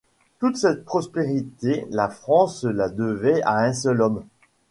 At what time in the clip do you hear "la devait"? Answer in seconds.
2.63-3.43